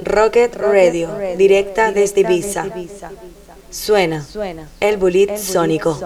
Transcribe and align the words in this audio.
Rocket 0.00 0.54
Radio, 0.56 1.10
directa 1.36 1.92
desde 1.92 2.20
Ibiza. 2.20 2.66
Suena 3.70 4.26
el 4.80 4.96
bulit 4.96 5.36
sónico. 5.36 5.98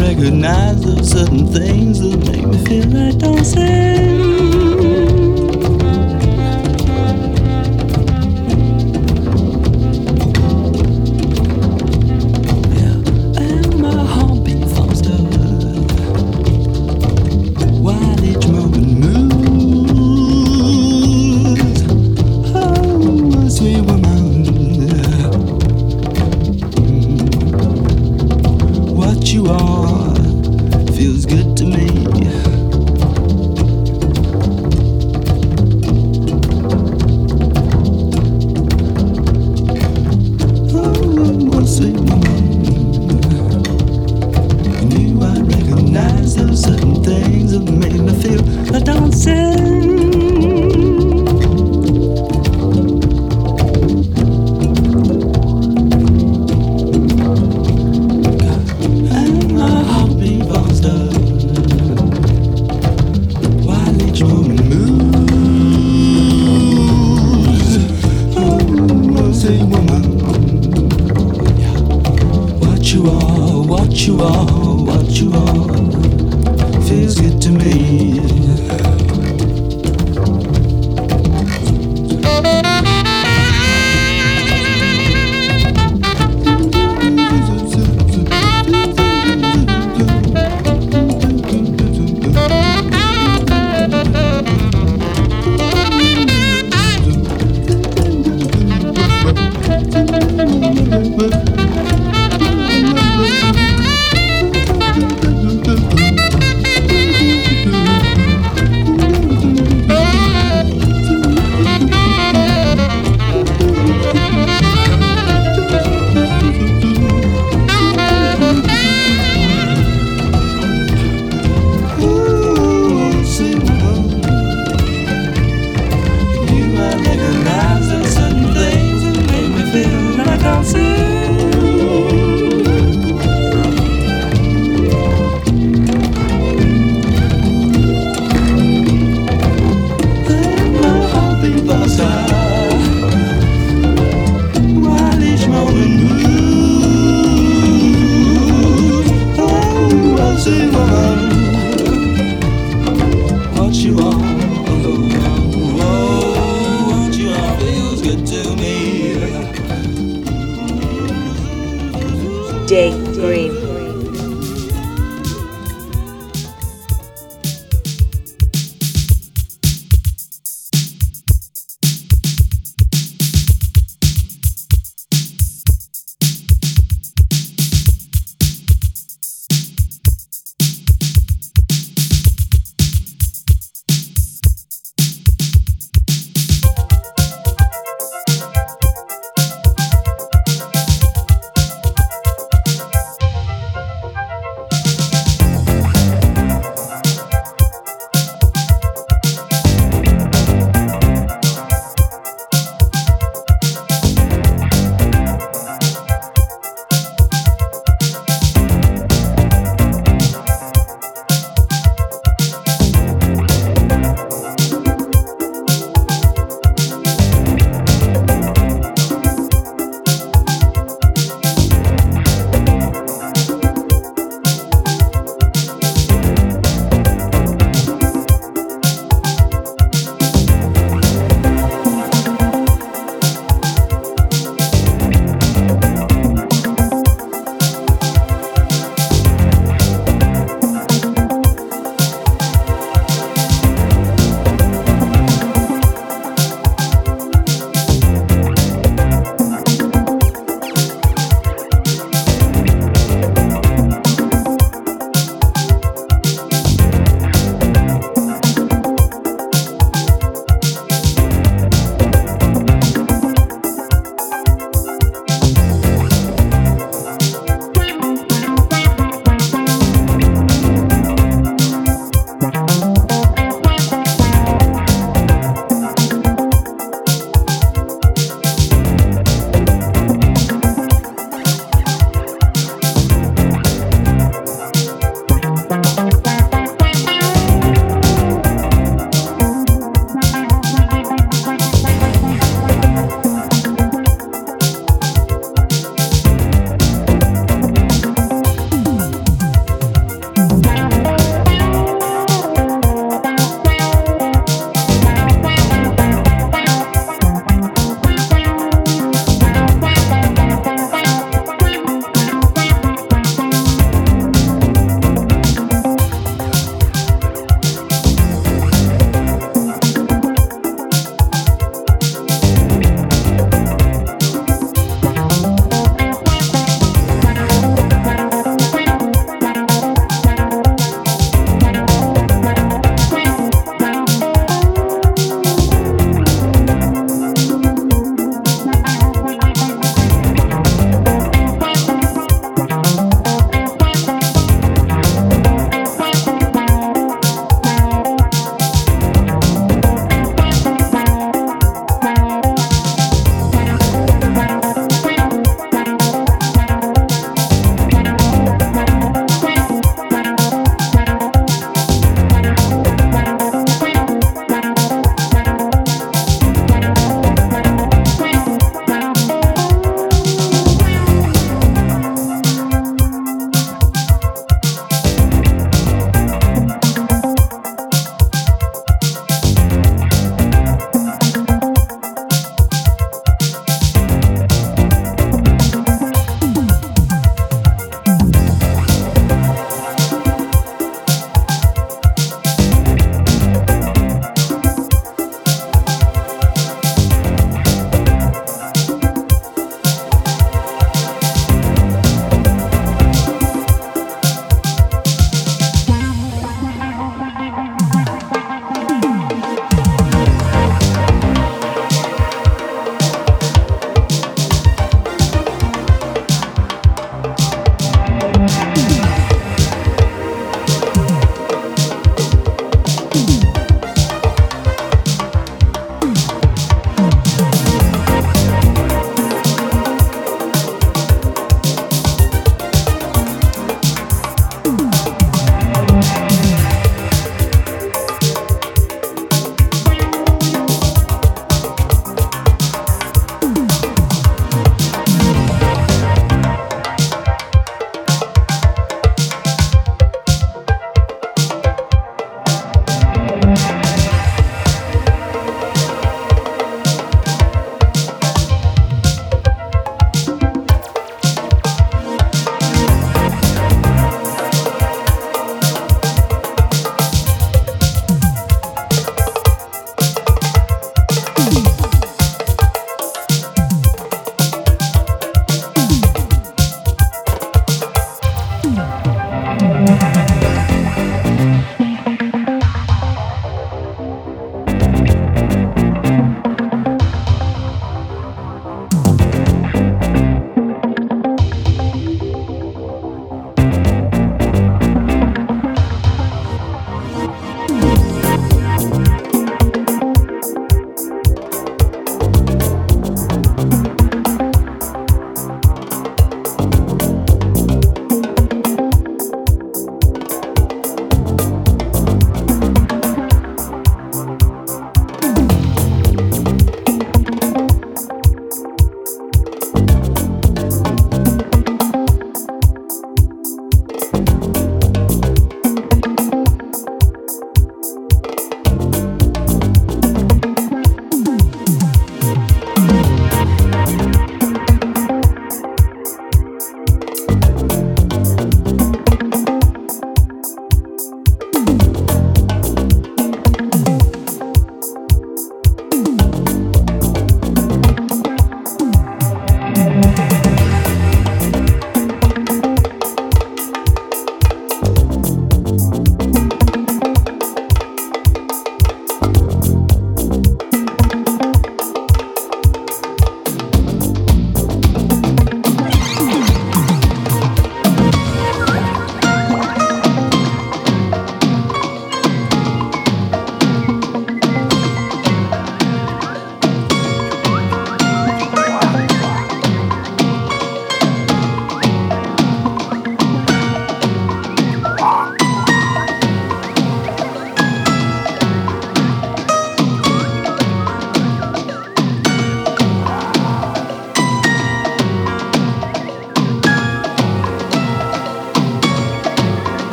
recognize 0.00 0.80
the 0.82 1.04
certain 1.04 1.46
things 1.46 2.00
that 2.00 2.16
make 2.26 2.46
me 2.46 2.58
feel 2.64 2.96
I 2.96 3.12
don't 3.12 3.44
say. 3.44 4.49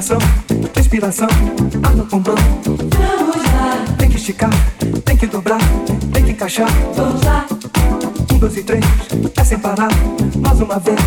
Musculação, 0.00 0.18
respiração, 0.74 1.28
ar 1.82 1.94
no 1.94 2.06
pulmão. 2.06 2.34
vamos 2.64 3.36
lá, 3.36 3.84
Tem 3.98 4.08
que 4.08 4.16
esticar, 4.16 4.48
tem 5.04 5.14
que 5.14 5.26
dobrar, 5.26 5.58
tem 6.10 6.24
que 6.24 6.30
encaixar. 6.30 6.70
vamos 6.94 7.22
lá. 7.22 7.44
Um, 8.32 8.38
dois 8.38 8.56
e 8.56 8.62
três, 8.62 8.82
é 9.36 9.44
sem 9.44 9.58
parar, 9.58 9.90
mais 10.38 10.58
uma 10.58 10.78
vez. 10.78 10.98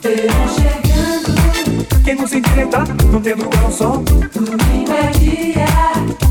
Verão 0.00 0.48
chegando, 0.56 2.02
Quem 2.02 2.14
não 2.14 2.26
se 2.26 2.38
endireitar, 2.38 2.86
não 3.12 3.20
tem 3.20 3.34
lugar 3.34 3.62
ao 3.62 3.70
sol. 3.70 3.98
domingo 3.98 4.92
é 4.92 5.10
dia. 5.18 5.66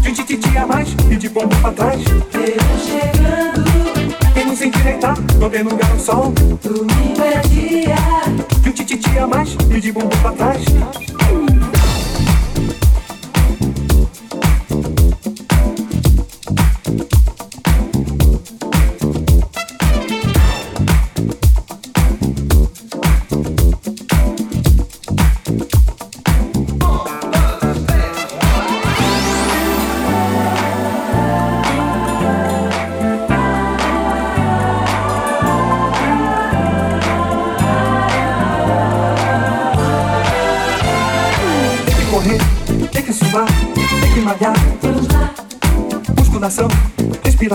De 0.01 0.09
um 0.09 0.13
tititi 0.13 0.57
a 0.57 0.65
mais 0.65 0.89
e 1.11 1.15
de 1.15 1.29
bumbum 1.29 1.61
pra 1.61 1.71
trás. 1.73 2.01
Verão 2.31 2.79
chegando, 2.83 4.33
Quem 4.33 4.45
não 4.47 4.55
se 4.55 4.65
endireitar, 4.65 5.15
não 5.39 5.47
tem 5.47 5.61
lugar 5.61 5.91
ao 5.91 5.99
sol. 5.99 6.33
domingo 6.63 7.21
é 7.21 7.39
dia. 7.47 7.95
De 8.63 8.69
um 8.69 8.71
tititi 8.71 9.19
a 9.19 9.27
mais 9.27 9.55
e 9.69 9.79
de 9.79 9.91
bumbum 9.91 10.09
pra 10.23 10.31
trás. 10.31 10.63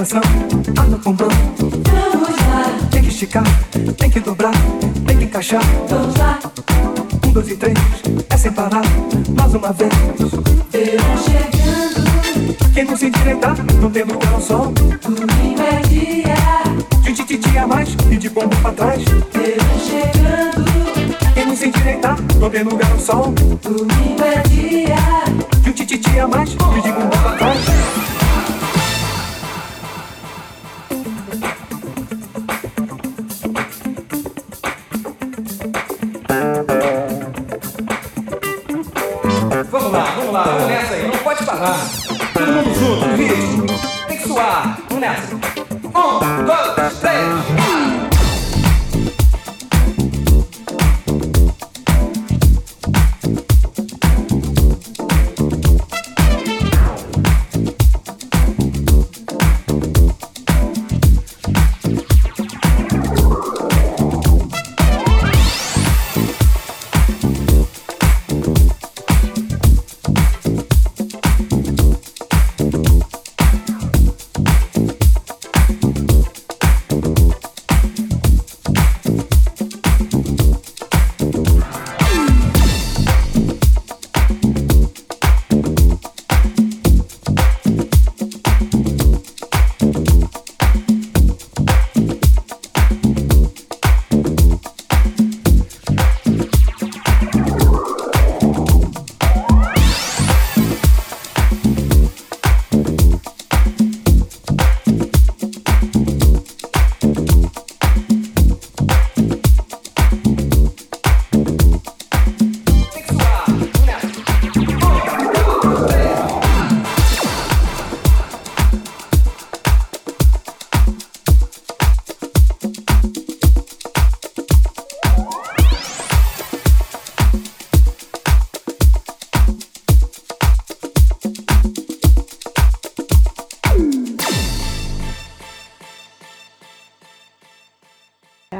Ar 0.00 0.86
no 0.86 0.98
pulmão. 1.00 1.28
vamos 1.58 2.28
lá, 2.28 2.88
Tem 2.88 3.02
que 3.02 3.08
esticar, 3.08 3.42
tem 3.98 4.08
que 4.08 4.20
dobrar, 4.20 4.52
tem 5.04 5.18
que 5.18 5.24
encaixar. 5.24 5.60
vamos 5.88 6.16
lá. 6.16 6.38
Um, 7.26 7.32
dois 7.32 7.48
e 7.50 7.56
três, 7.56 7.76
é 8.30 8.36
sem 8.36 8.52
parar, 8.52 8.82
mais 9.36 9.54
uma 9.54 9.72
vez. 9.72 9.92
Verão 10.70 11.16
chegando, 11.24 12.72
Quem 12.74 12.84
não 12.84 12.96
se 12.96 13.06
endireitar, 13.06 13.56
não 13.80 13.90
tem 13.90 14.04
lugar 14.04 14.32
ao 14.34 14.40
sol. 14.40 14.72
domingo 14.72 15.62
é 15.62 15.80
dia. 15.88 17.02
De 17.02 17.12
tititi 17.14 17.58
a 17.58 17.66
mais 17.66 17.88
e 18.08 18.16
de 18.16 18.28
bumbum 18.28 18.56
pra 18.62 18.70
trás. 18.70 19.02
Verão 19.02 19.78
chegando, 19.84 21.34
Quem 21.34 21.44
não 21.44 21.56
se 21.56 21.66
endireitar, 21.66 22.16
não 22.38 22.48
tem 22.48 22.62
lugar 22.62 22.92
ao 22.92 22.98
sol. 23.00 23.34
domingo 23.64 24.22
é 24.22 24.48
dia. 24.48 24.94
De 25.60 25.70
um 25.70 25.72
tititi 25.72 26.18
a 26.20 26.28
mais 26.28 26.50
e 26.50 26.82
de 26.82 26.92
bumbum 26.92 27.08
pra 27.08 27.32
trás. 27.32 27.87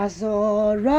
That's 0.00 0.22
alright, 0.22 0.90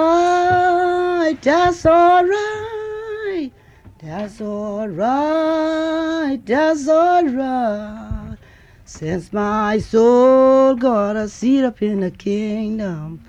that's 1.41 1.85
alright, 1.85 3.53
that's 3.97 4.41
alright, 4.41 6.45
that's 6.45 6.89
alright. 6.89 8.37
Since 8.83 9.31
my 9.31 9.79
soul 9.79 10.75
got 10.75 11.15
a 11.15 11.29
seat 11.29 11.63
up 11.63 11.81
in 11.81 12.01
the 12.01 12.11
kingdom, 12.11 13.21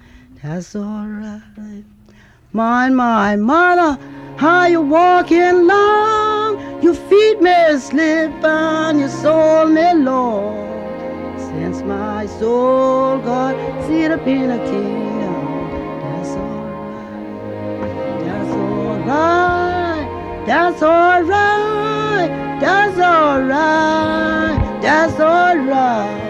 that's 0.42 0.74
alright. 0.74 1.84
My, 2.52 2.88
my 2.88 3.36
mother, 3.36 3.96
how 4.38 4.66
you 4.66 4.80
walking 4.80 5.68
long? 5.68 6.82
Your 6.82 6.94
feet 6.94 7.40
may 7.40 7.78
slip 7.78 8.32
and 8.42 8.98
your 8.98 9.08
soul 9.08 9.66
may 9.66 9.94
low. 9.94 10.50
Since 11.38 11.82
my 11.82 12.26
soul 12.26 13.18
got 13.18 13.54
seat 13.86 14.10
up 14.10 14.26
in 14.26 14.48
the 14.48 14.58
kingdom, 14.68 15.09
that's 20.46 20.82
alright, 20.82 22.30
that's 22.60 22.98
alright, 22.98 24.82
that's 24.82 25.20
alright. 25.20 26.20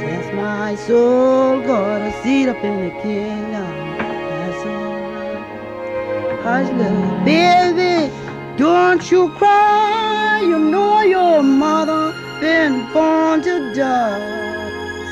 Since 0.00 0.34
my 0.34 0.74
soul 0.76 1.60
got 1.62 2.00
a 2.02 2.22
seat 2.22 2.48
up 2.48 2.62
in 2.64 2.88
the 2.88 2.90
kingdom, 3.00 3.96
that's 3.98 4.66
alright. 4.66 6.40
Hush, 6.42 6.70
little 6.72 7.24
baby, 7.24 8.12
don't 8.56 9.10
you 9.10 9.28
cry, 9.30 10.40
you 10.42 10.58
know 10.58 11.02
your 11.02 11.42
mother 11.42 12.14
been 12.40 12.90
born 12.92 13.42
to 13.42 13.74
die. 13.74 14.38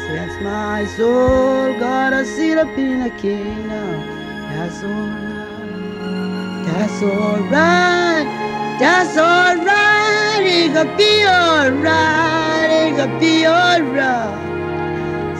Since 0.07 0.43
my 0.43 0.87
soul 0.97 1.79
got 1.79 2.13
a 2.13 2.25
seat 2.25 2.57
up 2.57 2.77
in 2.79 3.05
the 3.05 3.11
kingdom, 3.11 4.01
that's 4.51 4.83
alright. 4.83 5.38
That's 6.69 7.03
alright. 7.03 8.27
That's 8.79 9.17
alright. 9.17 10.45
It 10.45 10.73
could 10.75 10.97
be 10.99 11.25
alright. 11.27 12.71
It 12.71 12.97
could 12.97 13.19
be 13.19 13.47
alright. 13.47 14.49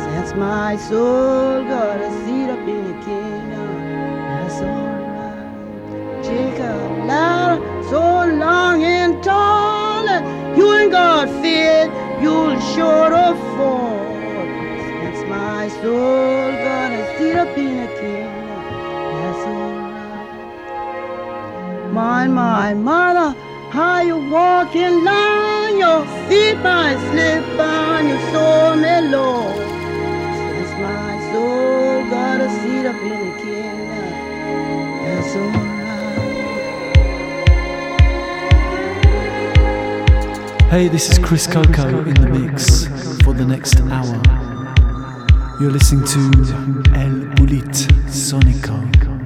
Since 0.05 0.35
my 0.35 0.77
soul 0.77 1.65
got 1.65 2.01
a 2.01 2.11
seat 2.25 2.49
up 2.49 2.67
in 2.67 2.83
the 2.89 3.05
kingdom, 3.05 3.71
that's 4.29 4.61
alright. 4.63 6.25
Jacob 6.25 7.07
ladder, 7.07 7.61
so 7.91 8.01
long 8.45 8.83
and 8.83 9.23
tall, 9.23 10.07
you 10.57 10.73
ain't 10.75 10.93
got 10.93 11.29
fear, 11.43 11.91
you'll 12.23 12.59
sure 12.73 13.11
fall. 13.57 13.99
Since 15.01 15.29
my 15.29 15.69
soul 15.81 16.53
got 16.67 16.93
a 16.93 17.19
seat 17.19 17.37
up 17.37 17.57
in 17.59 17.87
the 17.87 17.98
My, 21.99 22.29
my 22.29 22.75
mother, 22.75 23.35
how 23.71 24.03
you 24.03 24.19
walking 24.31 25.05
long, 25.05 25.79
your 25.81 26.07
feet 26.29 26.57
might 26.63 26.97
slip 27.11 27.59
on 27.59 28.07
your 28.07 28.21
soul 28.31 28.77
me 28.77 29.01
Lord. 29.11 29.57
Since 29.57 30.73
my 30.79 31.19
soul 31.33 32.09
got 32.09 32.41
a 32.41 32.49
seat 32.61 32.87
up 32.87 32.95
in 33.03 33.09
the 33.09 33.35
kingdom, 33.43 34.15
that's 35.03 35.35
alright. 35.35 35.91
Hey, 40.71 40.87
this 40.87 41.11
is 41.11 41.19
Chris 41.19 41.49
Coco 41.49 42.05
in 42.05 42.15
the 42.15 42.29
mix 42.29 42.87
for 43.25 43.35
the 43.35 43.45
next 43.45 43.81
hour. 43.91 44.23
You're 45.61 45.73
listening 45.73 46.05
to 46.15 46.21
El 46.95 47.27
Bulit 47.35 47.75
Sonico. 48.07 49.18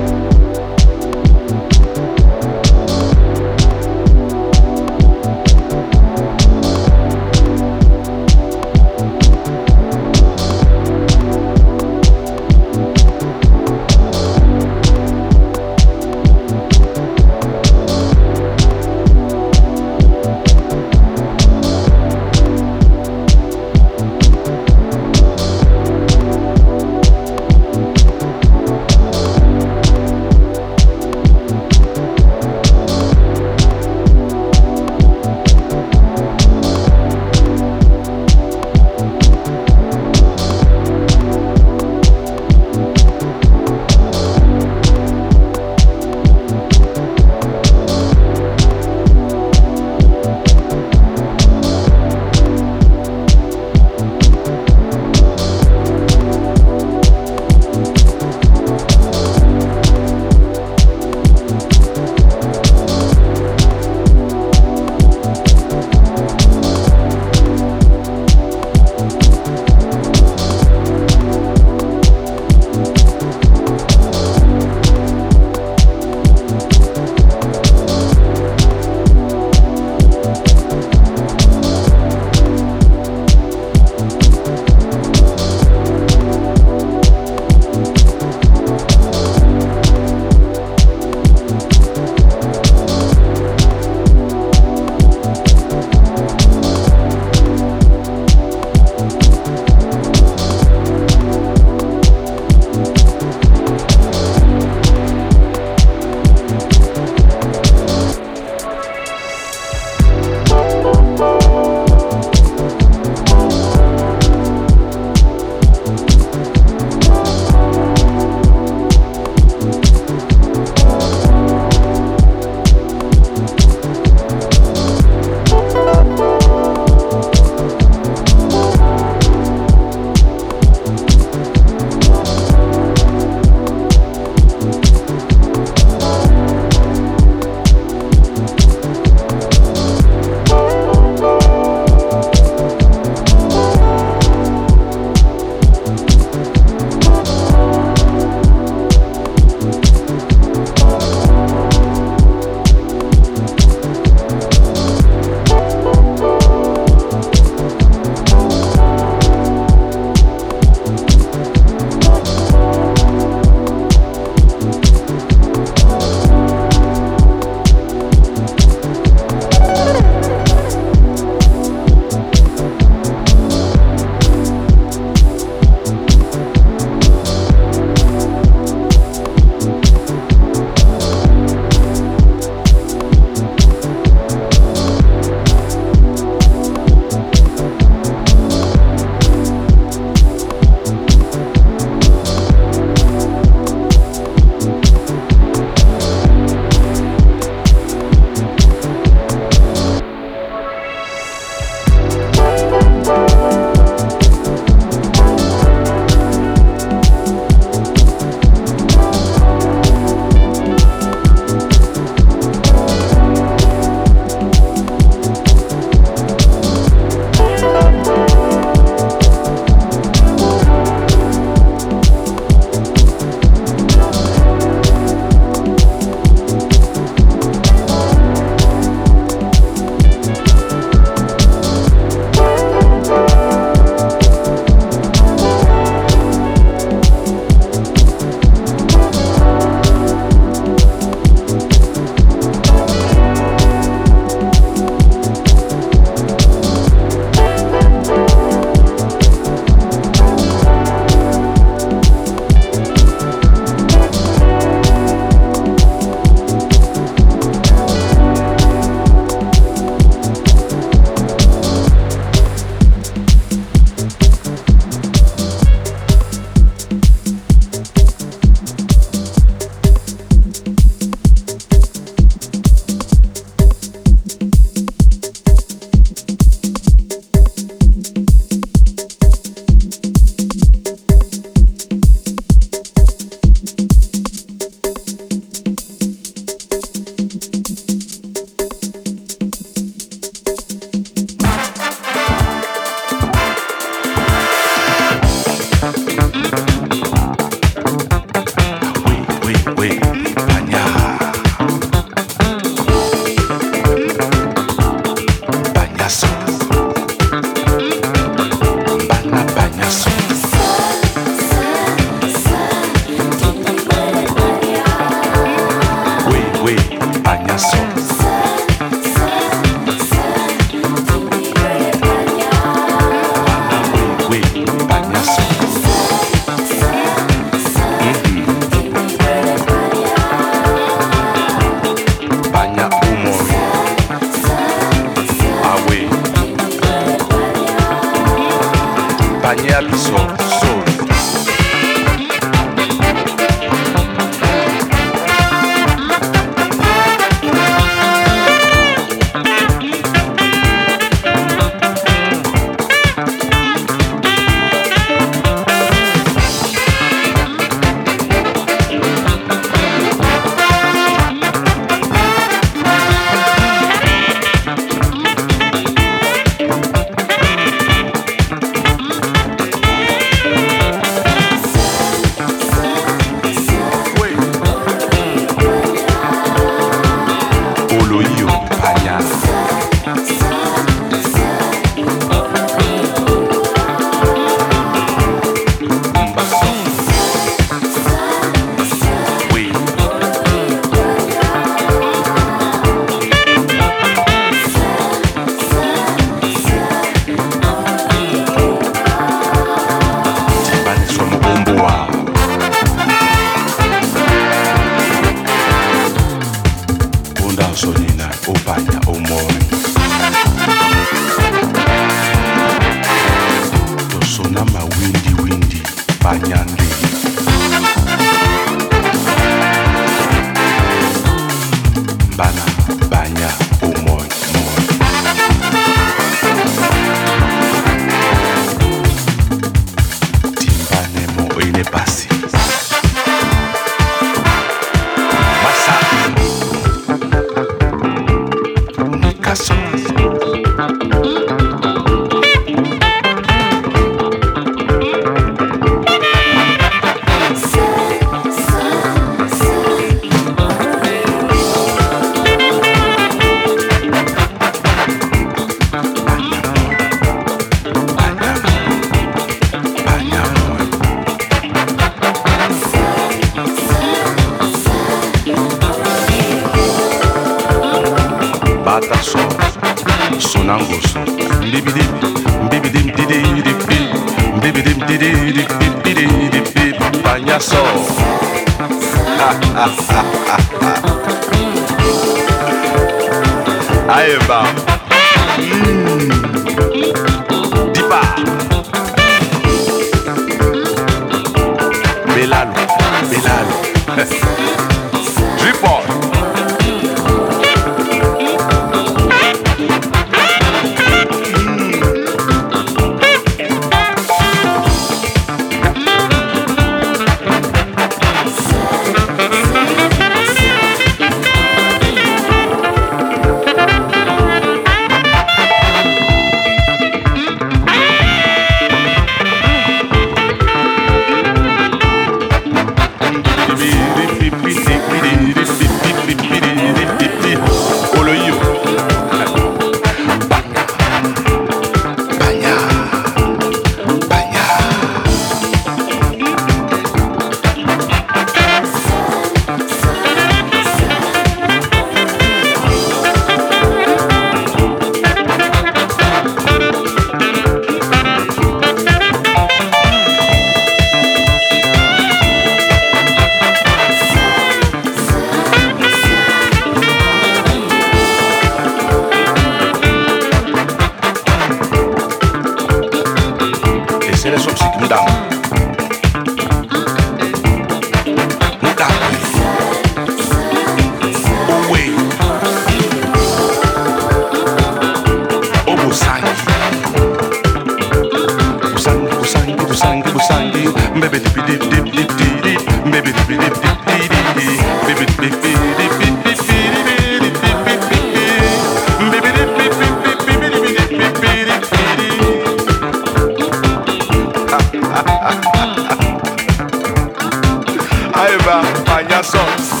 palhaços. 599.23 600.00